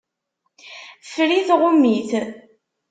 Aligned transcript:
Ffer-it, 1.05 1.49
ɣum-it. 1.59 2.11